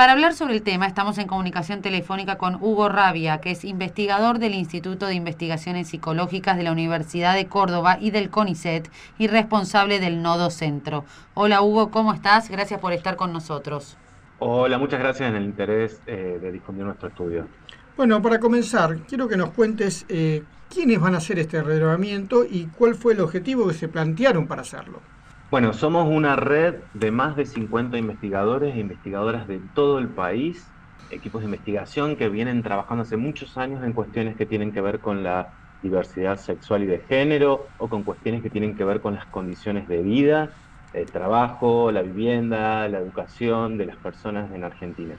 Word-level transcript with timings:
Para 0.00 0.12
hablar 0.12 0.32
sobre 0.32 0.54
el 0.54 0.62
tema 0.62 0.86
estamos 0.86 1.18
en 1.18 1.26
comunicación 1.26 1.82
telefónica 1.82 2.38
con 2.38 2.54
Hugo 2.54 2.88
Rabia, 2.88 3.42
que 3.42 3.50
es 3.50 3.66
investigador 3.66 4.38
del 4.38 4.54
Instituto 4.54 5.04
de 5.04 5.12
Investigaciones 5.12 5.88
Psicológicas 5.88 6.56
de 6.56 6.62
la 6.62 6.72
Universidad 6.72 7.34
de 7.34 7.48
Córdoba 7.48 7.98
y 8.00 8.10
del 8.10 8.30
CONICET 8.30 8.90
y 9.18 9.26
responsable 9.26 10.00
del 10.00 10.22
Nodo 10.22 10.48
Centro. 10.48 11.04
Hola 11.34 11.60
Hugo, 11.60 11.90
¿cómo 11.90 12.14
estás? 12.14 12.48
Gracias 12.48 12.80
por 12.80 12.94
estar 12.94 13.16
con 13.16 13.34
nosotros. 13.34 13.98
Hola, 14.38 14.78
muchas 14.78 15.00
gracias 15.00 15.28
en 15.28 15.36
el 15.36 15.44
interés 15.44 16.00
eh, 16.06 16.38
de 16.40 16.50
difundir 16.50 16.86
nuestro 16.86 17.08
estudio. 17.08 17.46
Bueno, 17.94 18.22
para 18.22 18.40
comenzar, 18.40 19.00
quiero 19.06 19.28
que 19.28 19.36
nos 19.36 19.50
cuentes 19.50 20.06
eh, 20.08 20.42
quiénes 20.70 20.98
van 20.98 21.14
a 21.14 21.18
hacer 21.18 21.38
este 21.38 21.62
relevamiento 21.62 22.46
y 22.50 22.68
cuál 22.68 22.94
fue 22.94 23.12
el 23.12 23.20
objetivo 23.20 23.68
que 23.68 23.74
se 23.74 23.88
plantearon 23.88 24.46
para 24.46 24.62
hacerlo. 24.62 25.02
Bueno, 25.50 25.72
somos 25.72 26.06
una 26.08 26.36
red 26.36 26.84
de 26.92 27.10
más 27.10 27.34
de 27.34 27.44
50 27.44 27.98
investigadores 27.98 28.74
e 28.74 28.78
investigadoras 28.78 29.48
de 29.48 29.60
todo 29.74 29.98
el 29.98 30.14
país, 30.14 30.74
equipos 31.08 31.40
de 31.40 31.46
investigación 31.46 32.16
que 32.16 32.28
vienen 32.28 32.62
trabajando 32.62 33.02
hace 33.02 33.16
muchos 33.16 33.56
años 33.56 33.82
en 33.84 33.92
cuestiones 33.92 34.36
que 34.36 34.46
tienen 34.46 34.70
que 34.72 34.80
ver 34.80 35.00
con 35.00 35.24
la 35.24 35.52
diversidad 35.80 36.36
sexual 36.36 36.84
y 36.84 36.86
de 36.86 37.00
género 37.00 37.72
o 37.76 37.88
con 37.88 38.04
cuestiones 38.04 38.42
que 38.42 38.50
tienen 38.50 38.76
que 38.76 38.84
ver 38.84 39.00
con 39.00 39.14
las 39.16 39.26
condiciones 39.26 39.88
de 39.88 40.02
vida, 40.02 40.54
el 40.92 41.10
trabajo, 41.10 41.90
la 41.90 42.02
vivienda, 42.02 42.88
la 42.88 42.98
educación 42.98 43.76
de 43.76 43.86
las 43.86 43.98
personas 43.98 44.52
en 44.52 44.62
Argentina. 44.62 45.18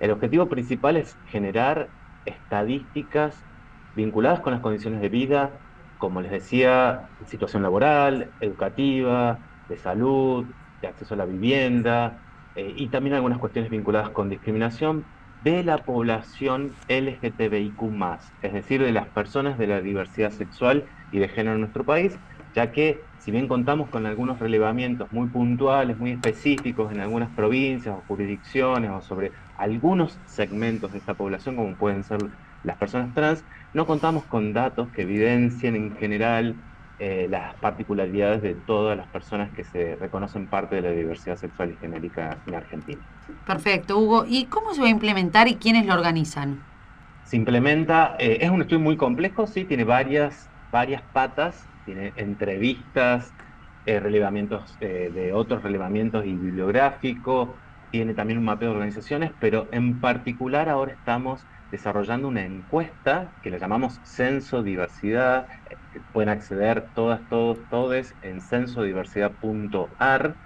El 0.00 0.10
objetivo 0.10 0.48
principal 0.48 0.96
es 0.96 1.18
generar 1.24 1.92
estadísticas 2.24 3.46
vinculadas 3.94 4.40
con 4.40 4.52
las 4.52 4.60
condiciones 4.62 5.00
de 5.00 5.08
vida, 5.08 5.60
como 5.96 6.20
les 6.20 6.30
decía, 6.32 7.10
situación 7.26 7.62
laboral, 7.62 8.34
educativa, 8.40 9.40
de 9.68 9.78
salud, 9.78 10.54
de 10.80 10.88
acceso 10.88 11.14
a 11.14 11.16
la 11.16 11.26
vivienda 11.26 12.22
eh, 12.54 12.72
y 12.76 12.90
también 12.90 13.14
algunas 13.14 13.38
cuestiones 13.38 13.70
vinculadas 13.70 14.10
con 14.10 14.28
discriminación 14.28 15.08
de 15.40 15.62
la 15.62 15.84
población 15.84 16.80
LGTBIQ, 16.88 17.80
es 18.40 18.52
decir, 18.52 18.82
de 18.82 18.92
las 18.92 19.08
personas 19.10 19.56
de 19.58 19.68
la 19.68 19.80
diversidad 19.80 20.30
sexual 20.30 20.86
y 21.10 21.18
de 21.20 21.28
género 21.28 21.54
en 21.54 21.60
nuestro 21.60 21.84
país, 21.84 22.20
ya 22.52 22.72
que 22.72 23.06
si 23.16 23.30
bien 23.30 23.46
contamos 23.48 23.90
con 23.90 24.06
algunos 24.06 24.38
relevamientos 24.40 25.10
muy 25.12 25.28
puntuales, 25.28 25.96
muy 25.98 26.12
específicos 26.12 26.92
en 26.92 27.00
algunas 27.00 27.30
provincias 27.34 27.94
o 27.94 28.02
jurisdicciones 28.02 28.90
o 28.90 29.00
sobre 29.00 29.32
algunos 29.54 30.20
segmentos 30.24 30.92
de 30.92 30.98
esta 30.98 31.14
población, 31.14 31.56
como 31.56 31.76
pueden 31.76 32.02
ser 32.04 32.18
las 32.62 32.76
personas 32.76 33.12
trans, 33.14 33.46
no 33.72 33.86
contamos 33.86 34.26
con 34.26 34.52
datos 34.52 34.90
que 34.90 35.02
evidencien 35.02 35.76
en 35.76 35.92
general 35.96 36.64
eh, 36.98 37.28
las 37.30 37.54
particularidades 37.56 38.42
de 38.42 38.54
todas 38.54 38.96
las 38.96 39.06
personas 39.08 39.52
que 39.52 39.64
se 39.64 39.96
reconocen 39.96 40.48
parte 40.48 40.76
de 40.76 40.82
la 40.82 40.90
diversidad 40.90 41.36
sexual 41.36 41.70
y 41.70 41.76
genérica 41.76 42.42
en 42.46 42.54
Argentina. 42.54 43.00
Perfecto, 43.46 43.98
Hugo. 43.98 44.24
¿Y 44.26 44.46
cómo 44.46 44.74
se 44.74 44.80
va 44.80 44.88
a 44.88 44.90
implementar 44.90 45.46
y 45.48 45.56
quiénes 45.56 45.86
lo 45.86 45.94
organizan? 45.94 46.58
Se 47.22 47.36
implementa, 47.36 48.16
eh, 48.18 48.38
es 48.40 48.50
un 48.50 48.62
estudio 48.62 48.80
muy 48.80 48.96
complejo, 48.96 49.46
sí, 49.46 49.64
tiene 49.64 49.84
varias, 49.84 50.50
varias 50.72 51.02
patas, 51.02 51.70
tiene 51.84 52.12
entrevistas, 52.16 53.32
eh, 53.84 54.00
relevamientos 54.00 54.78
de 54.80 55.32
otros 55.32 55.62
relevamientos 55.62 56.26
y 56.26 56.36
bibliográfico, 56.36 57.56
tiene 57.90 58.14
también 58.14 58.38
un 58.38 58.44
mapeo 58.44 58.70
de 58.70 58.74
organizaciones, 58.74 59.32
pero 59.38 59.68
en 59.72 60.00
particular 60.00 60.68
ahora 60.68 60.92
estamos 60.92 61.46
desarrollando 61.70 62.28
una 62.28 62.44
encuesta 62.44 63.34
que 63.42 63.50
la 63.50 63.58
llamamos 63.58 64.00
Censo 64.04 64.62
Diversidad. 64.62 65.48
Pueden 66.12 66.28
acceder 66.30 66.90
todas, 66.94 67.26
todos, 67.28 67.66
todes 67.68 68.16
en 68.22 68.40
censodiversidad.ar. 68.40 70.38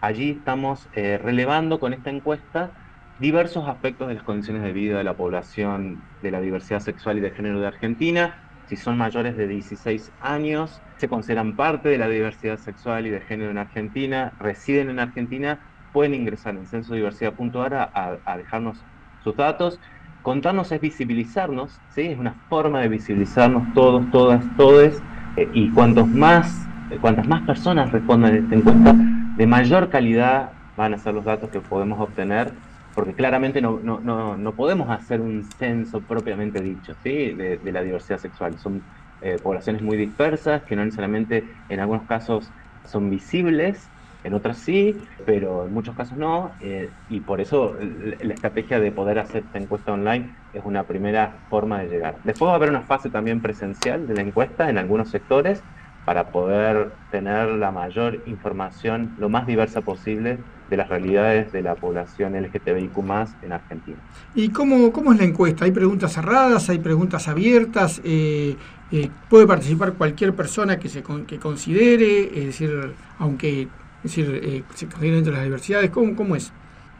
Allí 0.00 0.30
estamos 0.30 0.88
eh, 0.92 1.18
relevando 1.18 1.80
con 1.80 1.92
esta 1.92 2.10
encuesta 2.10 2.72
diversos 3.16 3.68
aspectos 3.68 4.08
de 4.08 4.14
las 4.14 4.22
condiciones 4.22 4.62
de 4.62 4.72
vida 4.72 4.98
de 4.98 5.04
la 5.04 5.16
población 5.16 6.08
de 6.20 6.30
la 6.30 6.40
diversidad 6.40 6.80
sexual 6.80 7.18
y 7.18 7.20
de 7.20 7.32
género 7.32 7.60
de 7.60 7.66
Argentina. 7.66 8.36
Si 8.64 8.76
son 8.76 8.96
mayores 8.96 9.36
de 9.36 9.48
16 9.48 10.14
años, 10.20 10.84
se 10.96 11.08
consideran 11.08 11.56
parte 11.56 11.88
de 11.88 11.98
la 11.98 12.08
diversidad 12.08 12.58
sexual 12.58 13.06
y 13.06 13.10
de 13.10 13.20
género 13.22 13.50
en 13.50 13.58
Argentina, 13.58 14.34
residen 14.38 14.90
en 14.90 15.00
Argentina, 15.00 15.60
pueden 15.90 16.14
ingresar 16.14 16.54
en 16.56 16.66
censodiversidad.ar 16.66 17.74
a, 17.74 18.20
a 18.24 18.36
dejarnos 18.36 18.86
sus 19.18 19.34
datos 19.36 19.80
Contarnos 20.28 20.70
es 20.72 20.80
visibilizarnos, 20.82 21.80
¿sí? 21.94 22.02
es 22.02 22.18
una 22.18 22.34
forma 22.50 22.82
de 22.82 22.88
visibilizarnos 22.88 23.72
todos, 23.72 24.10
todas, 24.10 24.44
todes, 24.58 25.00
eh, 25.38 25.48
y 25.54 25.70
cuantos 25.70 26.06
más, 26.06 26.66
eh, 26.90 26.98
cuantas 27.00 27.26
más 27.26 27.40
personas 27.46 27.90
respondan 27.90 28.34
a 28.34 28.36
esta 28.36 28.54
encuesta, 28.54 28.94
de 29.38 29.46
mayor 29.46 29.88
calidad 29.88 30.50
van 30.76 30.92
a 30.92 30.98
ser 30.98 31.14
los 31.14 31.24
datos 31.24 31.48
que 31.48 31.60
podemos 31.60 31.98
obtener, 31.98 32.52
porque 32.94 33.14
claramente 33.14 33.62
no, 33.62 33.80
no, 33.82 34.36
no, 34.36 34.52
podemos 34.52 34.90
hacer 34.90 35.22
un 35.22 35.44
censo 35.44 36.02
propiamente 36.02 36.60
dicho 36.60 36.92
¿sí? 37.02 37.32
de, 37.32 37.58
la 37.72 37.80
diversidad 37.80 38.18
sexual. 38.18 38.58
Son 38.58 38.82
eh, 39.22 39.38
poblaciones 39.42 39.80
muy 39.80 39.96
dispersas 39.96 40.62
que 40.64 40.76
no 40.76 40.84
necesariamente 40.84 41.42
en 41.70 41.80
algunos 41.80 42.02
casos 42.02 42.50
son 42.84 43.08
visibles 43.08 43.88
en 44.28 44.34
otras 44.34 44.58
sí, 44.58 44.96
pero 45.26 45.66
en 45.66 45.74
muchos 45.74 45.96
casos 45.96 46.16
no, 46.16 46.52
eh, 46.60 46.88
y 47.08 47.20
por 47.20 47.40
eso 47.40 47.76
la 48.22 48.34
estrategia 48.34 48.78
de 48.78 48.92
poder 48.92 49.18
hacer 49.18 49.42
esta 49.44 49.58
encuesta 49.58 49.92
online 49.92 50.30
es 50.52 50.62
una 50.64 50.84
primera 50.84 51.34
forma 51.50 51.80
de 51.80 51.88
llegar. 51.88 52.16
Después 52.24 52.48
va 52.48 52.52
a 52.52 52.56
haber 52.56 52.70
una 52.70 52.82
fase 52.82 53.10
también 53.10 53.40
presencial 53.40 54.06
de 54.06 54.14
la 54.14 54.22
encuesta 54.22 54.70
en 54.70 54.78
algunos 54.78 55.08
sectores 55.08 55.62
para 56.04 56.28
poder 56.30 56.92
tener 57.10 57.48
la 57.48 57.70
mayor 57.70 58.22
información, 58.26 59.14
lo 59.18 59.28
más 59.28 59.46
diversa 59.46 59.82
posible, 59.82 60.38
de 60.70 60.76
las 60.76 60.88
realidades 60.88 61.52
de 61.52 61.62
la 61.62 61.74
población 61.74 62.34
LGTBIQ 62.34 62.98
en 63.42 63.52
Argentina. 63.52 63.98
¿Y 64.34 64.50
cómo, 64.50 64.92
cómo 64.92 65.12
es 65.12 65.18
la 65.18 65.24
encuesta? 65.24 65.64
¿Hay 65.64 65.70
preguntas 65.70 66.12
cerradas? 66.12 66.68
¿Hay 66.70 66.78
preguntas 66.78 67.28
abiertas? 67.28 68.00
Eh, 68.04 68.56
eh, 68.90 69.10
¿Puede 69.28 69.46
participar 69.46 69.94
cualquier 69.94 70.34
persona 70.34 70.78
que 70.78 70.88
se 70.88 71.02
que 71.02 71.38
considere? 71.38 72.24
Es 72.38 72.46
decir, 72.46 72.94
aunque 73.18 73.68
es 74.04 74.16
decir, 74.16 74.40
eh, 74.42 74.64
se 74.74 74.86
considera 74.86 75.16
dentro 75.16 75.32
de 75.32 75.38
las 75.38 75.44
diversidades. 75.44 75.90
¿Cómo, 75.90 76.14
¿Cómo 76.14 76.36
es? 76.36 76.52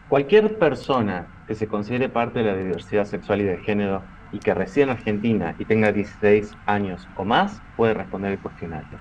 Cualquier 0.09 0.59
persona 0.59 1.27
que 1.47 1.55
se 1.55 1.67
considere 1.67 2.09
parte 2.09 2.41
de 2.41 2.45
la 2.47 2.57
diversidad 2.57 3.05
sexual 3.05 3.41
y 3.41 3.45
de 3.45 3.59
género 3.59 4.03
y 4.33 4.39
que 4.39 4.53
resida 4.53 4.85
en 4.85 4.91
Argentina 4.91 5.55
y 5.59 5.65
tenga 5.65 5.93
16 5.93 6.55
años 6.67 7.07
o 7.17 7.25
más 7.25 7.63
puede 7.77 7.95
responder 7.95 8.33
el 8.33 8.39
cuestionario. 8.39 8.99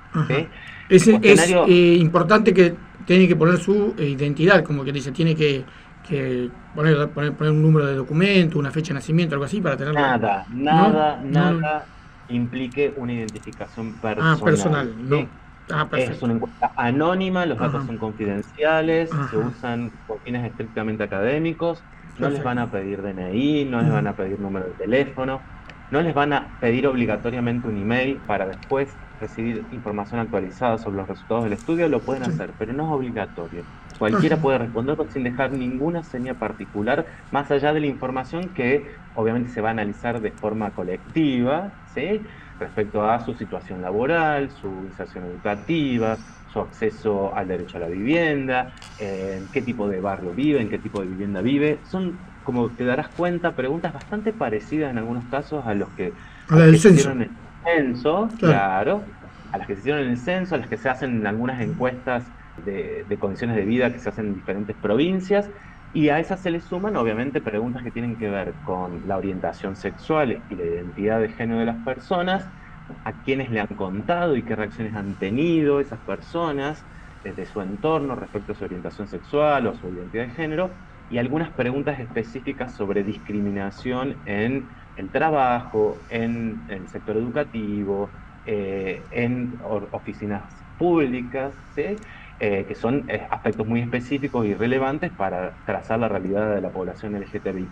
Es, 0.89 1.07
eh, 1.07 1.97
importante 1.99 2.53
que 2.53 2.75
tiene 3.05 3.27
que 3.27 3.35
poner 3.35 3.57
su 3.57 3.93
eh, 3.97 4.09
identidad, 4.09 4.63
como 4.63 4.83
que 4.83 4.91
dice, 4.91 5.11
tiene 5.11 5.35
que, 5.35 5.65
poner, 6.73 7.09
poner, 7.09 7.51
un 7.51 7.61
número 7.61 7.85
de 7.87 7.95
documento, 7.95 8.59
una 8.59 8.71
fecha 8.71 8.89
de 8.89 8.95
nacimiento, 8.95 9.35
algo 9.35 9.45
así 9.45 9.59
para 9.59 9.75
tenerlo. 9.75 9.99
Nada, 9.99 10.45
nada, 10.49 11.21
nada 11.23 11.85
implique 12.29 12.93
una 12.97 13.13
identificación 13.13 13.93
personal. 13.93 14.37
Ah, 14.39 14.43
personal, 14.43 15.09
no. 15.09 15.27
Ah, 15.69 15.89
es 15.95 16.22
una 16.22 16.33
encuesta 16.33 16.72
anónima, 16.78 17.45
los 17.45 17.59
datos 17.59 17.83
son 17.85 17.97
confidenciales, 17.97 19.19
se 19.28 19.38
usan 19.38 19.91
con 20.05 20.22
fines 20.22 20.45
estrictamente 20.50 21.03
académicos, 21.03 21.85
no 22.17 22.29
les 22.29 22.41
van 22.41 22.57
a 22.59 22.72
pedir 22.72 23.01
DNI, 23.01 23.66
no 23.66 23.81
les 23.81 23.91
van 23.91 24.07
a 24.07 24.16
pedir 24.16 24.39
número 24.39 24.67
de 24.69 24.75
teléfono, 24.75 25.45
no 25.89 26.01
les 26.01 26.13
van 26.13 26.31
a 26.33 26.56
pedir 26.59 26.88
obligatoriamente 26.88 27.68
un 27.68 27.75
email 27.77 28.24
para 28.25 28.47
después 28.47 29.01
recibir 29.19 29.68
información 29.71 30.21
actualizada 30.21 30.77
sobre 30.77 30.97
los 30.97 31.07
resultados 31.07 31.44
del 31.44 31.53
estudio, 31.53 31.89
lo 31.89 32.06
pueden 32.06 32.24
hacer, 32.24 32.56
pero 32.57 32.71
no 32.74 32.83
es 32.86 32.91
obligatorio. 32.95 33.65
Cualquiera 33.97 34.39
puede 34.41 34.59
responder 34.59 34.95
sin 35.09 35.24
dejar 35.24 35.51
ninguna 35.51 36.03
seña 36.03 36.36
particular, 36.38 37.07
más 37.31 37.50
allá 37.51 37.74
de 37.74 37.80
la 37.81 37.88
información 37.88 38.53
que 38.53 39.01
obviamente 39.13 39.50
se 39.50 39.59
va 39.62 39.69
a 39.69 39.71
analizar 39.71 40.21
de 40.21 40.31
forma 40.33 40.74
colectiva, 40.74 41.74
¿sí? 41.83 42.25
Respecto 42.59 43.09
a 43.09 43.24
su 43.24 43.33
situación 43.33 43.81
laboral, 43.81 44.50
su 44.50 44.68
inserción 44.68 45.25
educativa, 45.25 46.18
su 46.51 46.59
acceso 46.59 47.36
al 47.36 47.48
derecho 47.48 47.77
a 47.77 47.81
la 47.81 47.88
vivienda, 47.88 48.74
en 49.00 49.48
qué 49.51 49.62
tipo 49.62 49.88
de 49.88 50.00
barrio 50.00 50.31
vive, 50.33 50.62
en 50.62 50.69
qué 50.69 50.80
tipo 50.80 51.01
de 51.01 51.07
vivienda 51.07 51.42
vive. 51.42 51.80
Son, 51.89 52.18
como 52.44 52.69
te 52.69 52.86
darás 52.86 53.09
cuenta, 53.09 53.51
preguntas 53.51 53.94
bastante 53.94 54.33
parecidas 54.33 54.92
en 54.92 54.98
algunos 54.98 55.25
casos 55.25 55.65
a 55.65 55.74
los 55.74 55.89
que, 55.89 56.13
se 56.50 56.89
hicieron 56.89 57.24
en 57.24 57.30
el 57.30 57.95
censo, 57.95 58.30
claro. 58.39 59.03
a 59.51 59.57
las 59.57 59.68
que 59.68 59.75
se 59.75 59.81
hicieron 59.81 60.03
en 60.03 60.10
el 60.12 60.18
censo, 60.18 60.56
a 60.56 60.57
las 60.57 60.68
que 60.68 60.77
se 60.77 60.89
hacen 60.89 61.18
en 61.18 61.27
algunas 61.27 61.62
encuestas 61.62 62.24
de, 62.65 63.06
de 63.07 63.18
condiciones 63.18 63.56
de 63.56 63.65
vida 63.65 63.92
que 63.92 64.00
se 64.00 64.10
hacen 64.10 64.27
en 64.27 64.36
diferentes 64.36 64.75
provincias. 64.75 65.50
Y 65.92 66.10
a 66.10 66.19
esas 66.19 66.42
se 66.42 66.51
le 66.51 66.60
suman, 66.62 66.95
obviamente, 66.95 67.42
preguntas 67.42 67.84
que 67.84 67.92
tienen 67.92 68.18
que 68.18 68.30
ver 68.30 68.60
con 68.62 69.07
la 69.07 69.18
orientación 69.18 69.75
sexual 69.75 70.45
y 70.50 70.56
la 70.56 70.66
identidad 70.66 71.19
de 71.22 71.30
género 71.30 71.60
de 71.60 71.66
las 71.66 71.84
personas, 71.84 72.51
a 73.04 73.13
quienes 73.22 73.50
le 73.50 73.60
han 73.60 73.68
contado 73.75 74.36
y 74.36 74.45
qué 74.45 74.56
reacciones 74.56 74.94
han 74.95 75.18
tenido 75.18 75.80
esas 75.80 76.01
personas 76.04 76.88
desde 77.24 77.45
su 77.45 77.62
entorno 77.62 78.16
respecto 78.16 78.51
a 78.54 78.56
su 78.56 78.63
orientación 78.63 79.07
sexual 79.07 79.68
o 79.68 79.74
su 79.75 79.92
identidad 79.92 80.28
de 80.28 80.34
género, 80.34 80.78
y 81.10 81.18
algunas 81.18 81.51
preguntas 81.54 82.00
específicas 82.00 82.75
sobre 82.75 83.04
discriminación 83.04 84.22
en 84.25 84.69
el 84.95 85.12
trabajo, 85.12 86.06
en 86.10 86.66
el 86.68 86.88
sector 86.89 87.18
educativo, 87.18 88.13
eh, 88.44 89.07
en 89.12 89.57
oficinas 89.60 90.66
públicas. 90.78 91.56
Eh, 92.39 92.66
que 92.68 92.75
son 92.75 93.06
eh, 93.07 93.25
aspectos 93.31 93.66
muy 93.66 93.81
específicos 93.81 94.45
y 94.45 94.54
relevantes 94.54 95.12
para 95.12 95.56
trazar 95.66 96.00
la 96.00 96.07
realidad 96.07 96.54
de 96.54 96.62
la 96.62 96.69
población 96.69 97.19
LGTBIQ. 97.19 97.72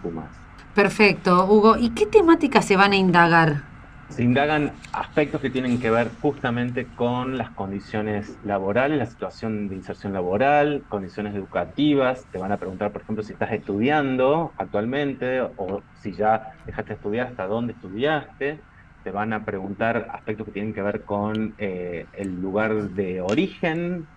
Perfecto, 0.74 1.46
Hugo. 1.46 1.78
¿Y 1.78 1.92
qué 1.92 2.08
temáticas 2.08 2.66
se 2.66 2.76
van 2.76 2.94
a 2.94 2.96
indagar? 2.96 3.62
Se 4.10 4.24
indagan 4.24 4.72
aspectos 4.92 5.40
que 5.42 5.52
tienen 5.52 5.80
que 5.80 5.92
ver 5.92 6.10
justamente 6.20 6.88
con 6.96 7.38
las 7.38 7.52
condiciones 7.52 8.38
laborales, 8.44 8.98
la 8.98 9.06
situación 9.06 9.68
de 9.70 9.76
inserción 9.76 10.14
laboral, 10.14 10.84
condiciones 10.90 11.36
educativas. 11.36 12.26
Te 12.32 12.40
van 12.40 12.52
a 12.52 12.58
preguntar, 12.58 12.92
por 12.92 13.04
ejemplo, 13.04 13.24
si 13.24 13.34
estás 13.34 13.52
estudiando 13.52 14.52
actualmente 14.58 15.42
o 15.42 15.84
si 16.02 16.14
ya 16.14 16.54
dejaste 16.66 16.90
de 16.90 16.96
estudiar, 16.96 17.28
hasta 17.28 17.46
dónde 17.46 17.74
estudiaste 17.74 18.60
te 19.06 19.12
van 19.12 19.34
a 19.34 19.46
preguntar 19.46 20.08
aspectos 20.12 20.48
que 20.48 20.52
tienen 20.52 20.74
que 20.74 20.82
ver 20.82 21.04
con 21.04 21.54
eh, 21.60 22.08
el 22.14 22.42
lugar 22.42 22.74
de 22.74 23.22
origen, 23.22 24.08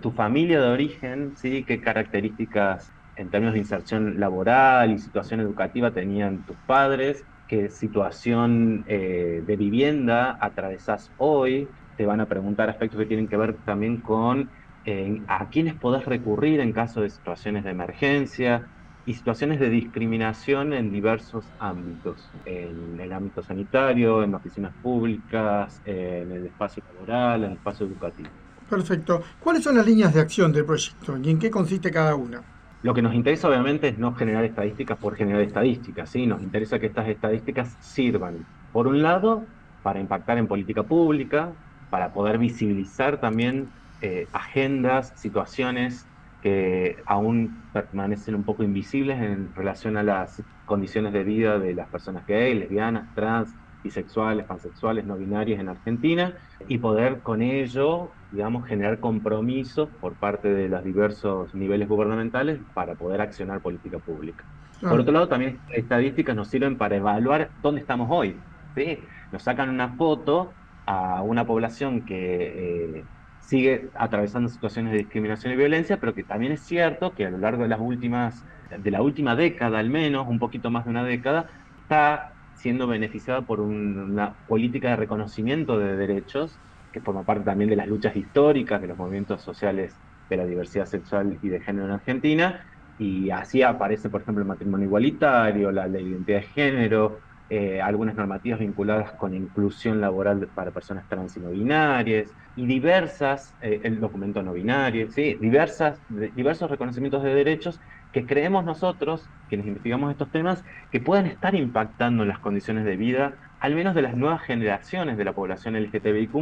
tu 0.00 0.12
familia 0.12 0.60
de 0.60 0.68
origen, 0.68 1.36
¿sí? 1.36 1.64
qué 1.64 1.80
características 1.80 2.94
en 3.14 3.30
términos 3.30 3.54
de 3.54 3.60
inserción 3.60 4.18
laboral 4.20 4.92
y 4.92 4.98
situación 4.98 5.40
educativa 5.40 5.92
tenían 5.92 6.44
tus 6.44 6.58
padres, 6.64 7.26
qué 7.46 7.68
situación 7.70 8.84
eh, 8.86 9.40
de 9.44 9.56
vivienda 9.56 10.38
atravesás 10.40 11.12
hoy, 11.16 11.70
te 11.96 12.06
van 12.06 12.20
a 12.20 12.28
preguntar 12.28 12.70
aspectos 12.70 12.98
que 13.00 13.06
tienen 13.06 13.28
que 13.28 13.36
ver 13.36 13.58
también 13.64 14.00
con 14.00 14.50
eh, 14.84 15.22
a 15.28 15.48
quiénes 15.48 15.76
podés 15.78 16.04
recurrir 16.06 16.60
en 16.60 16.72
caso 16.72 17.00
de 17.02 17.10
situaciones 17.10 17.64
de 17.64 17.70
emergencia, 17.70 18.70
y 19.04 19.14
situaciones 19.14 19.58
de 19.58 19.68
discriminación 19.68 20.72
en 20.72 20.90
diversos 20.90 21.52
ámbitos, 21.58 22.30
en 22.44 23.00
el 23.00 23.12
ámbito 23.12 23.42
sanitario, 23.42 24.22
en 24.22 24.34
oficinas 24.34 24.76
públicas, 24.80 25.80
en 25.84 26.30
el 26.32 26.46
espacio 26.46 26.82
laboral, 26.86 27.42
en 27.44 27.50
el 27.50 27.56
espacio 27.56 27.86
educativo. 27.86 28.32
Perfecto. 28.72 29.20
¿Cuáles 29.38 29.64
son 29.64 29.76
las 29.76 29.84
líneas 29.84 30.14
de 30.14 30.20
acción 30.20 30.50
del 30.50 30.64
proyecto 30.64 31.18
y 31.18 31.28
en 31.28 31.38
qué 31.38 31.50
consiste 31.50 31.90
cada 31.90 32.14
una? 32.14 32.42
Lo 32.82 32.94
que 32.94 33.02
nos 33.02 33.12
interesa 33.12 33.46
obviamente 33.46 33.88
es 33.88 33.98
no 33.98 34.14
generar 34.14 34.46
estadísticas 34.46 34.96
por 34.96 35.14
generar 35.14 35.42
estadísticas, 35.42 36.08
¿sí? 36.08 36.26
nos 36.26 36.40
interesa 36.40 36.78
que 36.78 36.86
estas 36.86 37.06
estadísticas 37.06 37.76
sirvan, 37.80 38.46
por 38.72 38.86
un 38.86 39.02
lado, 39.02 39.44
para 39.82 40.00
impactar 40.00 40.38
en 40.38 40.48
política 40.48 40.84
pública, 40.84 41.52
para 41.90 42.14
poder 42.14 42.38
visibilizar 42.38 43.20
también 43.20 43.68
eh, 44.00 44.26
agendas, 44.32 45.12
situaciones 45.16 46.06
que 46.40 46.96
aún 47.04 47.68
permanecen 47.74 48.36
un 48.36 48.44
poco 48.44 48.62
invisibles 48.62 49.20
en 49.20 49.54
relación 49.54 49.98
a 49.98 50.02
las 50.02 50.42
condiciones 50.64 51.12
de 51.12 51.24
vida 51.24 51.58
de 51.58 51.74
las 51.74 51.90
personas 51.90 52.26
gay, 52.26 52.54
lesbianas, 52.54 53.14
trans, 53.14 53.54
bisexuales, 53.82 54.46
pansexuales, 54.46 55.04
no 55.04 55.18
binarias 55.18 55.60
en 55.60 55.68
Argentina 55.68 56.38
y 56.66 56.78
poder 56.78 57.20
con 57.20 57.42
ello, 57.42 58.16
digamos, 58.32 58.66
generar 58.66 58.98
compromisos 58.98 59.88
por 60.00 60.14
parte 60.14 60.48
de 60.48 60.68
los 60.68 60.82
diversos 60.82 61.54
niveles 61.54 61.88
gubernamentales 61.88 62.60
para 62.74 62.94
poder 62.94 63.20
accionar 63.20 63.60
política 63.60 63.98
pública. 63.98 64.44
Por 64.80 64.98
otro 64.98 65.12
lado, 65.12 65.28
también 65.28 65.60
estadísticas 65.68 66.34
nos 66.34 66.48
sirven 66.48 66.76
para 66.76 66.96
evaluar 66.96 67.50
dónde 67.60 67.80
estamos 67.80 68.08
hoy. 68.10 68.36
¿sí? 68.74 68.98
Nos 69.30 69.42
sacan 69.42 69.68
una 69.68 69.90
foto 69.96 70.52
a 70.86 71.22
una 71.22 71.46
población 71.46 72.04
que 72.04 72.96
eh, 72.98 73.04
sigue 73.38 73.90
atravesando 73.94 74.48
situaciones 74.48 74.92
de 74.92 74.98
discriminación 74.98 75.52
y 75.52 75.56
violencia, 75.56 76.00
pero 76.00 76.14
que 76.14 76.24
también 76.24 76.52
es 76.52 76.62
cierto 76.62 77.14
que 77.14 77.26
a 77.26 77.30
lo 77.30 77.38
largo 77.38 77.62
de 77.62 77.68
las 77.68 77.80
últimas, 77.80 78.44
de 78.76 78.90
la 78.90 79.02
última 79.02 79.36
década 79.36 79.78
al 79.78 79.90
menos, 79.90 80.26
un 80.26 80.38
poquito 80.38 80.70
más 80.70 80.84
de 80.84 80.90
una 80.90 81.04
década, 81.04 81.50
está 81.82 82.32
siendo 82.54 82.86
beneficiada 82.86 83.42
por 83.42 83.60
una 83.60 84.36
política 84.46 84.90
de 84.90 84.96
reconocimiento 84.96 85.78
de 85.78 85.96
derechos, 85.96 86.60
que 86.92 87.00
forma 87.00 87.24
parte 87.24 87.44
también 87.44 87.70
de 87.70 87.76
las 87.76 87.88
luchas 87.88 88.14
históricas 88.16 88.80
de 88.80 88.88
los 88.88 88.98
movimientos 88.98 89.42
sociales 89.42 90.00
de 90.28 90.36
la 90.36 90.46
diversidad 90.46 90.86
sexual 90.86 91.38
y 91.42 91.48
de 91.48 91.60
género 91.60 91.86
en 91.86 91.92
Argentina, 91.92 92.64
y 92.96 93.30
así 93.30 93.62
aparece, 93.62 94.10
por 94.10 94.22
ejemplo, 94.22 94.42
el 94.42 94.48
matrimonio 94.48 94.86
igualitario, 94.86 95.72
la 95.72 95.88
de 95.88 96.02
identidad 96.02 96.38
de 96.40 96.46
género, 96.46 97.20
eh, 97.48 97.80
algunas 97.82 98.14
normativas 98.14 98.60
vinculadas 98.60 99.12
con 99.12 99.34
inclusión 99.34 100.00
laboral 100.00 100.48
para 100.54 100.72
personas 100.72 101.06
trans 101.08 101.36
y 101.36 101.40
no 101.40 101.50
binarias, 101.50 102.34
y 102.54 102.66
diversas, 102.66 103.56
eh, 103.60 103.80
el 103.84 104.00
documento 104.00 104.42
no 104.42 104.52
binario, 104.52 105.10
¿sí? 105.10 105.36
diversas, 105.40 106.02
diversos 106.08 106.70
reconocimientos 106.70 107.22
de 107.22 107.34
derechos 107.34 107.80
que 108.10 108.26
creemos 108.26 108.64
nosotros, 108.64 109.30
quienes 109.48 109.66
investigamos 109.66 110.10
estos 110.10 110.30
temas, 110.30 110.64
que 110.90 111.00
pueden 111.00 111.26
estar 111.26 111.54
impactando 111.54 112.22
en 112.22 112.28
las 112.28 112.40
condiciones 112.40 112.84
de 112.84 112.96
vida, 112.96 113.38
al 113.62 113.76
menos 113.76 113.94
de 113.94 114.02
las 114.02 114.16
nuevas 114.16 114.42
generaciones 114.42 115.16
de 115.16 115.24
la 115.24 115.34
población 115.34 115.76
LGTBIQ, 115.76 116.34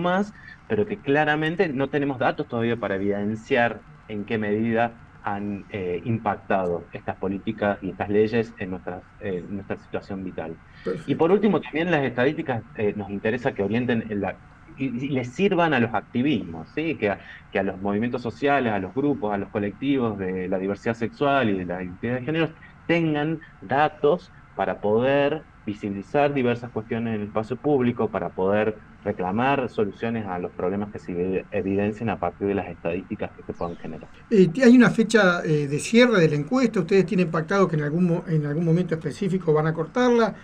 pero 0.67 0.87
que 0.87 0.97
claramente 0.97 1.69
no 1.69 1.91
tenemos 1.91 2.19
datos 2.19 2.49
todavía 2.49 2.77
para 2.77 2.95
evidenciar 2.97 3.83
en 4.09 4.25
qué 4.25 4.39
medida 4.39 4.93
han 5.23 5.67
eh, 5.69 6.01
impactado 6.07 6.87
estas 6.95 7.17
políticas 7.17 7.77
y 7.83 7.91
estas 7.91 8.09
leyes 8.09 8.55
en, 8.59 8.71
nuestra 8.71 9.03
nuestra 9.51 9.77
situación 9.77 10.25
vital. 10.25 10.57
Y 11.07 11.15
por 11.15 11.31
último, 11.31 11.61
también 11.61 11.91
las 11.91 12.05
estadísticas 12.05 12.63
eh, 12.77 12.95
nos 12.97 13.11
interesa 13.11 13.53
que 13.53 13.65
orienten 13.65 14.07
la, 14.19 14.37
y, 14.79 15.11
les 15.11 15.29
sirvan 15.29 15.75
a 15.75 15.81
los 15.81 15.93
activismos, 15.93 16.71
¿sí? 16.75 16.95
que, 16.95 17.11
a, 17.11 17.21
que 17.53 17.59
a 17.59 17.63
los 17.63 17.79
movimientos 17.83 18.23
sociales, 18.23 18.73
a 18.73 18.79
los 18.79 18.95
grupos, 18.95 19.35
a 19.35 19.37
los 19.37 19.51
colectivos 19.51 20.17
de 20.17 20.49
la 20.49 20.59
diversidad 20.59 20.95
sexual 20.95 21.51
y 21.51 21.59
de 21.59 21.67
la 21.67 21.83
identidad 21.83 22.15
de 22.15 22.23
género 22.23 22.49
tengan 22.87 23.41
datos 23.61 24.33
para 24.57 24.81
poder 24.81 25.43
visibilizar 25.67 26.33
diversas 26.35 26.71
cuestiones 26.71 27.15
en 27.15 27.21
el 27.21 27.27
espacio 27.29 27.57
público, 27.57 28.09
para 28.09 28.31
poder 28.31 28.77
reclamar 29.05 29.69
soluciones 29.69 30.27
a 30.27 30.39
los 30.39 30.51
problemas 30.53 30.91
que 30.91 30.99
se 30.99 31.45
evidencian 31.53 32.09
a 32.11 32.19
partir 32.19 32.49
de 32.49 32.55
las 32.55 32.69
estadísticas 32.69 33.31
que 33.37 33.43
se 33.43 33.53
puedan 33.53 33.77
generar. 33.77 34.09
Eh, 34.31 34.49
¿Hay 34.65 34.77
una 34.77 34.91
fecha 34.91 35.43
eh, 35.45 35.69
de 35.69 35.79
cierre 35.79 36.21
de 36.21 36.29
la 36.29 36.37
encuesta? 36.37 36.81
¿Ustedes 36.81 37.07
tienen 37.07 37.31
pactado 37.31 37.69
que 37.69 37.77
en 37.77 37.83
algún, 37.83 38.23
en 38.27 38.47
algún 38.47 38.65
momento 38.65 38.95
específico 38.95 39.53
van 39.53 39.67
a 39.67 39.73
cortarla? 39.73 40.35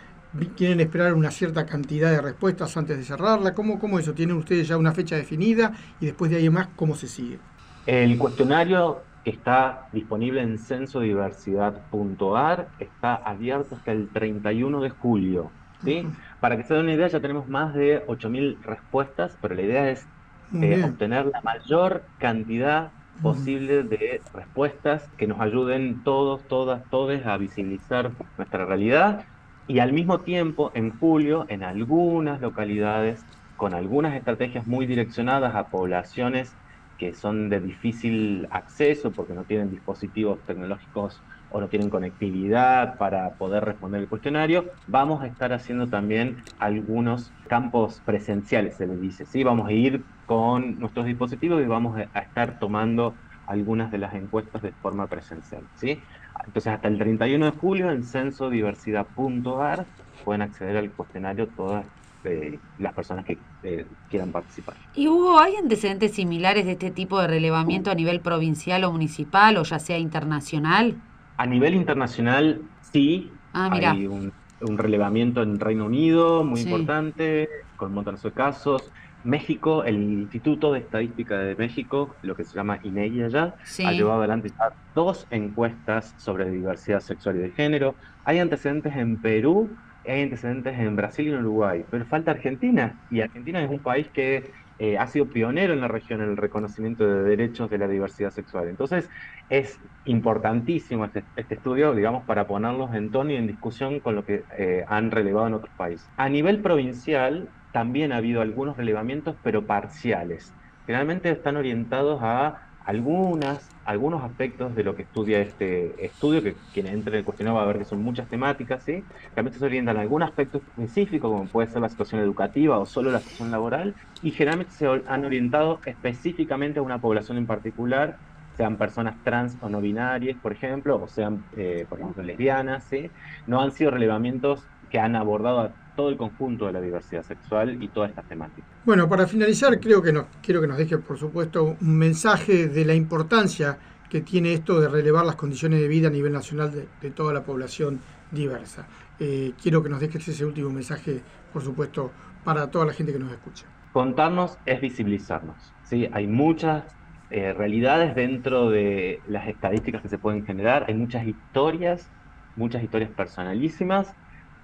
¿Quieren 0.57 0.81
esperar 0.81 1.15
una 1.15 1.31
cierta 1.31 1.65
cantidad 1.65 2.11
de 2.11 2.21
respuestas 2.21 2.77
antes 2.77 2.99
de 2.99 3.05
cerrarla? 3.05 3.55
¿Cómo, 3.55 3.79
cómo 3.79 3.99
eso? 3.99 4.13
¿Tienen 4.13 4.37
ustedes 4.37 4.69
ya 4.69 4.77
una 4.77 4.93
fecha 4.93 5.17
definida 5.17 5.73
y 5.99 6.07
después 6.07 6.31
de 6.31 6.37
ahí 6.37 6.51
más 6.51 6.69
cómo 6.77 6.95
se 6.95 7.09
sigue? 7.09 7.39
El 7.87 8.19
cuestionario 8.19 9.03
está 9.31 9.89
disponible 9.93 10.41
en 10.41 10.59
censodiversidad.ar, 10.59 12.69
está 12.79 13.17
abierto 13.17 13.75
hasta 13.75 13.93
el 13.93 14.09
31 14.09 14.81
de 14.81 14.91
julio. 14.91 15.51
¿sí? 15.85 16.07
Para 16.41 16.57
que 16.57 16.63
se 16.63 16.75
den 16.75 16.85
una 16.85 16.95
idea, 16.95 17.09
ya 17.09 17.21
tenemos 17.21 17.49
más 17.49 17.75
de 17.75 18.07
8.000 18.07 18.63
respuestas, 18.63 19.37
pero 19.41 19.55
la 19.55 19.63
idea 19.63 19.91
es 19.91 20.07
eh, 20.55 20.85
obtener 20.85 21.27
la 21.27 21.41
mayor 21.43 22.05
cantidad 22.19 22.93
posible 23.21 23.83
de 23.83 24.21
respuestas 24.33 25.09
que 25.17 25.27
nos 25.27 25.41
ayuden 25.41 26.05
todos, 26.05 26.43
todas, 26.45 26.85
todos 26.91 27.25
a 27.27 27.37
visibilizar 27.37 28.13
nuestra 28.37 28.65
realidad 28.65 29.25
y 29.67 29.81
al 29.81 29.93
mismo 29.93 30.21
tiempo 30.21 30.71
en 30.75 30.97
julio 30.99 31.47
en 31.49 31.65
algunas 31.65 32.41
localidades 32.41 33.25
con 33.57 33.75
algunas 33.75 34.15
estrategias 34.15 34.67
muy 34.67 34.87
direccionadas 34.87 35.55
a 35.55 35.69
poblaciones 35.69 36.55
que 36.97 37.15
son 37.15 37.49
de 37.49 37.61
difícil 37.61 38.47
acceso 38.51 39.15
porque 39.15 39.35
no 39.35 39.45
tienen 39.45 39.71
dispositivos 39.71 40.45
tecnológicos 40.45 41.25
o 41.49 41.61
no 41.61 41.69
tienen 41.69 41.91
conectividad 41.91 42.97
para 42.99 43.37
poder 43.37 43.65
responder 43.65 44.01
el 44.03 44.09
cuestionario, 44.09 44.73
vamos 44.87 45.23
a 45.23 45.27
estar 45.27 45.53
haciendo 45.53 45.89
también 45.89 46.45
algunos 46.59 47.37
campos 47.49 48.01
presenciales, 48.01 48.77
se 48.77 48.87
les 48.87 49.01
dice, 49.01 49.27
¿sí? 49.27 49.45
Vamos 49.45 49.69
a 49.69 49.73
ir 49.73 50.07
con 50.25 50.79
nuestros 50.79 51.07
dispositivos 51.07 51.63
y 51.63 51.67
vamos 51.67 51.99
a 52.13 52.21
estar 52.21 52.59
tomando 52.59 53.21
algunas 53.47 53.91
de 53.93 53.99
las 53.99 54.15
encuestas 54.15 54.63
de 54.63 54.73
forma 54.73 55.09
presencial, 55.09 55.69
¿sí? 55.75 56.03
Entonces, 56.45 56.73
hasta 56.73 56.89
el 56.89 56.99
31 56.99 57.47
de 57.47 57.51
julio 57.53 57.91
en 57.91 58.03
censodiversidad.ar 58.03 59.89
pueden 60.23 60.43
acceder 60.43 60.77
al 60.77 60.93
cuestionario 60.95 61.49
todas 61.53 61.87
eh, 62.25 62.63
las 62.77 62.93
personas 62.95 63.25
que 63.25 63.45
eh, 63.67 63.85
quieran 64.09 64.31
participar. 64.31 64.77
¿Y 64.95 65.09
Hugo, 65.09 65.41
hay 65.41 65.57
antecedentes 65.57 66.13
similares 66.13 66.67
de 66.67 66.73
este 66.73 66.93
tipo 66.93 67.21
de 67.21 67.27
relevamiento 67.27 67.91
a 67.91 67.97
nivel 67.97 68.21
provincial 68.21 68.85
o 68.85 68.93
municipal 68.93 69.57
o 69.57 69.65
ya 69.65 69.81
sea 69.81 69.99
internacional? 69.99 70.95
A 71.37 71.47
nivel 71.47 71.75
internacional, 71.75 72.63
sí. 72.93 73.29
Ah, 73.53 73.69
hay 73.73 74.07
un, 74.07 74.33
relevamiento 74.61 75.43
en 75.43 75.59
Reino 75.59 75.87
Unido 75.87 76.45
muy 76.45 76.61
importante, 76.61 77.49
con 77.77 77.93
montones 77.93 78.23
de 78.23 78.31
casos. 78.31 78.93
México, 79.25 79.83
el 79.83 79.97
Instituto 79.97 80.73
de 80.73 80.79
Estadística 80.79 81.37
de 81.37 81.57
México, 81.57 82.15
lo 82.23 82.37
que 82.37 82.45
se 82.45 82.55
llama 82.55 82.79
INEGI 82.85 83.25
allá, 83.25 83.57
ha 83.85 83.91
llevado 83.91 84.21
adelante 84.21 84.53
dos 84.95 85.27
encuestas 85.31 86.15
sobre 86.19 86.49
diversidad 86.49 87.01
sexual 87.01 87.35
y 87.35 87.41
de 87.41 87.51
género. 87.51 87.97
Hay 88.25 88.39
antecedentes 88.39 88.95
en 88.95 89.17
Perú 89.17 89.77
hay 90.13 90.23
antecedentes 90.23 90.79
en 90.79 90.97
Brasil 90.97 91.27
y 91.29 91.31
en 91.31 91.41
Uruguay, 91.41 91.85
pero 91.91 92.07
falta 92.07 92.31
Argentina, 92.33 92.99
y 93.09 93.21
Argentina 93.21 93.63
es 93.63 93.71
un 93.71 93.83
país 93.83 94.11
que 94.13 94.53
eh, 94.79 94.99
ha 94.99 95.07
sido 95.07 95.31
pionero 95.33 95.73
en 95.73 95.81
la 95.81 95.89
región 95.89 96.21
en 96.23 96.31
el 96.31 96.37
reconocimiento 96.37 97.07
de 97.07 97.23
derechos 97.25 97.71
de 97.71 97.79
la 97.79 97.89
diversidad 97.89 98.31
sexual. 98.31 98.69
Entonces, 98.69 99.09
es 99.49 99.81
importantísimo 100.05 101.05
este, 101.07 101.27
este 101.35 101.55
estudio, 101.57 101.95
digamos, 101.95 102.25
para 102.27 102.47
ponerlos 102.47 102.95
en 102.95 103.11
tono 103.11 103.31
y 103.33 103.37
en 103.37 103.47
discusión 103.47 104.01
con 104.01 104.15
lo 104.15 104.25
que 104.25 104.45
eh, 104.59 104.85
han 104.89 105.11
relevado 105.11 105.47
en 105.47 105.55
otros 105.55 105.75
países. 105.77 106.13
A 106.17 106.29
nivel 106.29 106.63
provincial, 106.63 107.53
también 107.71 108.13
ha 108.13 108.19
habido 108.19 108.41
algunos 108.43 108.77
relevamientos, 108.77 109.37
pero 109.43 109.67
parciales. 109.67 110.57
Generalmente 110.87 111.31
están 111.31 111.57
orientados 111.57 112.21
a 112.23 112.66
algunas, 112.87 113.77
algunos 113.85 114.23
aspectos 114.25 114.75
de 114.75 114.85
lo 114.85 114.95
que 114.95 115.03
estudia 115.03 115.41
este 115.41 116.07
estudio, 116.07 116.43
que 116.43 116.61
quien 116.73 116.87
entre 116.87 117.15
en 117.15 117.19
el 117.19 117.25
cuestionario 117.25 117.57
va 117.59 117.65
a 117.65 117.67
ver 117.67 117.79
que 117.79 117.85
son 117.85 118.01
muchas 118.01 118.29
temáticas, 118.29 118.85
¿sí? 118.85 119.07
Realmente 119.35 119.59
se 119.59 119.65
orientan 119.67 119.97
a 119.97 120.03
algún 120.03 120.23
aspecto 120.23 120.59
específico, 120.59 121.29
como 121.31 121.51
puede 121.51 121.69
ser 121.69 121.83
la 121.83 121.89
situación 121.89 122.21
educativa 122.21 122.79
o 122.79 122.87
solo 122.87 123.11
la 123.11 123.21
situación 123.21 123.51
laboral, 123.51 123.97
y 124.21 124.31
generalmente 124.33 124.73
se 124.73 124.87
han 124.87 125.25
orientado 125.25 125.81
específicamente 125.85 126.79
a 126.79 126.83
una 126.83 127.01
población 127.01 127.39
en 127.39 127.47
particular, 127.47 128.19
sean 128.53 128.79
personas 128.79 129.21
trans 129.23 129.59
o 129.61 129.69
no 129.69 129.81
binarias, 129.81 130.39
por 130.41 130.53
ejemplo, 130.53 131.03
o 131.03 131.09
sean, 131.09 131.47
eh, 131.53 131.87
por 131.89 132.01
ejemplo, 132.01 132.23
lesbianas, 132.23 132.87
¿sí? 132.89 133.13
No 133.47 133.61
han 133.61 133.73
sido 133.73 133.91
relevamientos 133.91 134.71
que 134.89 134.99
han 135.01 135.17
abordado 135.17 135.61
a 135.61 135.77
todo 135.97 136.11
el 136.11 136.17
conjunto 136.17 136.67
de 136.67 136.73
la 136.73 136.81
diversidad 136.81 137.23
sexual 137.23 137.83
y 137.83 137.89
todas 137.89 138.11
estas 138.11 138.29
temáticas. 138.29 138.71
Bueno, 138.85 139.09
para 139.09 139.27
finalizar, 139.27 139.81
creo 139.81 140.03
que 140.03 140.13
nos, 140.13 140.27
quiero 140.43 140.61
que 140.61 140.67
nos 140.67 140.77
deje, 140.77 140.99
por 140.99 141.19
supuesto, 141.19 141.77
un 141.81 141.99
mensaje 141.99 142.69
de 142.69 142.85
la 142.85 142.95
importancia 142.95 143.79
que 144.09 144.21
tiene 144.21 144.53
esto 144.53 144.81
de 144.81 144.89
relevar 144.89 145.27
las 145.27 145.37
condiciones 145.37 145.81
de 145.81 145.89
vida 145.89 146.09
a 146.09 146.11
nivel 146.11 146.33
nacional 146.33 146.71
de, 147.01 147.11
toda 147.11 147.33
la 147.33 147.43
población 147.43 148.01
diversa. 148.31 148.87
Eh, 149.19 149.53
quiero 149.61 149.83
que 149.83 149.89
nos 149.89 150.01
dejes 150.01 150.29
ese 150.29 150.45
último 150.45 150.71
mensaje, 150.71 151.21
por 151.53 151.63
supuesto, 151.63 152.13
para 152.45 152.71
toda 152.71 152.87
la 152.87 152.93
gente 152.93 153.13
que 153.13 153.19
nos 153.19 153.33
escucha. 153.33 153.67
Contarnos 153.93 154.59
es 154.67 154.81
visibilizarnos. 154.81 155.57
¿sí? 155.83 156.09
Hay 156.13 156.27
muchas 156.27 156.85
eh, 157.31 157.53
realidades 157.53 158.15
dentro 158.15 158.71
de 158.71 159.21
las 159.27 159.49
estadísticas 159.49 160.03
que 160.03 160.09
se 160.09 160.19
pueden 160.19 160.47
generar, 160.47 160.85
hay 160.87 160.95
muchas 160.95 161.27
historias, 161.27 162.09
muchas 162.55 162.85
historias 162.85 163.11
personalísimas 163.11 164.15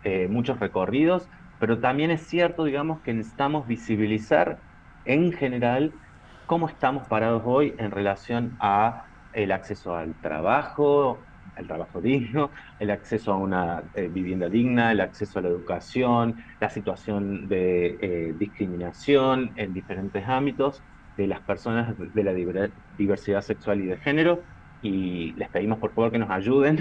eh, 0.02 0.28
muchos 0.28 0.60
recorridos, 0.60 1.28
pero 1.58 1.80
también 1.80 2.10
es 2.10 2.26
cierto, 2.28 2.64
digamos, 2.64 3.02
que 3.02 3.14
necesitamos 3.14 3.66
visibilizar 3.66 4.62
en 5.04 5.32
general 5.32 5.94
cómo 6.46 6.68
estamos 6.68 7.06
parados 7.08 7.42
hoy 7.44 7.74
en 7.78 7.90
relación 7.90 8.56
a 8.60 9.04
el 9.32 9.52
acceso 9.52 9.94
al 9.96 10.18
trabajo, 10.20 11.28
el 11.56 11.66
trabajo 11.66 12.00
digno, 12.00 12.52
el 12.78 12.90
acceso 12.90 13.32
a 13.32 13.36
una 13.38 13.84
eh, 13.94 14.08
vivienda 14.08 14.48
digna, 14.48 14.92
el 14.92 15.00
acceso 15.00 15.38
a 15.38 15.42
la 15.42 15.48
educación, 15.48 16.36
la 16.60 16.70
situación 16.70 17.48
de 17.48 17.98
eh, 18.00 18.32
discriminación 18.36 19.52
en 19.56 19.72
diferentes 19.72 20.26
ámbitos 20.28 20.84
de 21.16 21.26
las 21.26 21.42
personas 21.42 21.94
de 21.98 22.24
la 22.24 22.32
diversidad 22.32 23.42
sexual 23.42 23.80
y 23.82 23.86
de 23.86 23.98
género 23.98 24.44
y 24.80 25.34
les 25.34 25.48
pedimos 25.50 25.78
por 25.78 25.94
favor 25.94 26.10
que 26.10 26.18
nos 26.18 26.30
ayuden 26.30 26.78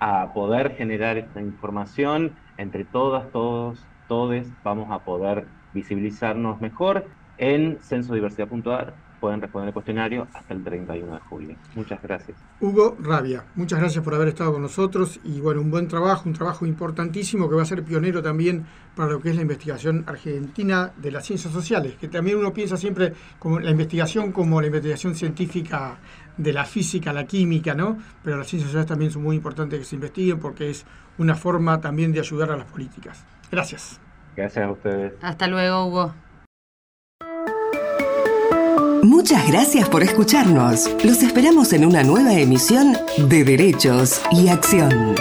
a 0.00 0.32
poder 0.32 0.74
generar 0.76 1.18
esta 1.18 1.40
información 1.40 2.36
entre 2.58 2.84
todas, 2.84 3.30
todos, 3.30 3.84
todes, 4.08 4.46
vamos 4.62 4.90
a 4.90 5.00
poder 5.00 5.46
visibilizarnos 5.72 6.60
mejor 6.60 7.06
en 7.38 7.78
censodiversidad.ar 7.82 8.94
pueden 9.24 9.40
responder 9.40 9.68
el 9.68 9.72
cuestionario 9.72 10.28
hasta 10.34 10.52
el 10.52 10.62
31 10.62 11.14
de 11.14 11.20
julio. 11.20 11.56
Muchas 11.74 12.02
gracias. 12.02 12.36
Hugo 12.60 12.94
Rabia, 13.00 13.46
muchas 13.54 13.80
gracias 13.80 14.04
por 14.04 14.14
haber 14.14 14.28
estado 14.28 14.52
con 14.52 14.60
nosotros 14.60 15.18
y 15.24 15.40
bueno, 15.40 15.62
un 15.62 15.70
buen 15.70 15.88
trabajo, 15.88 16.28
un 16.28 16.34
trabajo 16.34 16.66
importantísimo 16.66 17.48
que 17.48 17.56
va 17.56 17.62
a 17.62 17.64
ser 17.64 17.82
pionero 17.84 18.22
también 18.22 18.66
para 18.94 19.12
lo 19.12 19.20
que 19.20 19.30
es 19.30 19.36
la 19.36 19.40
investigación 19.40 20.04
argentina 20.06 20.92
de 20.98 21.10
las 21.10 21.24
ciencias 21.24 21.54
sociales, 21.54 21.94
que 21.98 22.08
también 22.08 22.36
uno 22.36 22.52
piensa 22.52 22.76
siempre 22.76 23.14
como 23.38 23.60
la 23.60 23.70
investigación 23.70 24.30
como 24.30 24.60
la 24.60 24.66
investigación 24.66 25.14
científica 25.14 25.96
de 26.36 26.52
la 26.52 26.64
física, 26.64 27.12
la 27.12 27.24
química, 27.24 27.74
¿no? 27.74 27.98
Pero 28.22 28.38
las 28.38 28.46
ciencias 28.46 28.70
sociales 28.70 28.88
también 28.88 29.10
son 29.10 29.22
muy 29.22 29.36
importantes 29.36 29.78
que 29.78 29.84
se 29.84 29.94
investiguen 29.94 30.38
porque 30.38 30.70
es 30.70 30.84
una 31.18 31.34
forma 31.34 31.80
también 31.80 32.12
de 32.12 32.20
ayudar 32.20 32.50
a 32.50 32.56
las 32.56 32.66
políticas. 32.66 33.24
Gracias. 33.50 34.00
Gracias 34.36 34.64
a 34.64 34.70
ustedes. 34.70 35.12
Hasta 35.20 35.46
luego, 35.46 35.86
Hugo. 35.86 36.14
Muchas 39.04 39.46
gracias 39.46 39.88
por 39.88 40.02
escucharnos. 40.02 40.90
Los 41.04 41.22
esperamos 41.22 41.72
en 41.72 41.84
una 41.84 42.02
nueva 42.02 42.32
emisión 42.32 42.96
de 43.18 43.44
Derechos 43.44 44.22
y 44.32 44.48
Acción. 44.48 45.14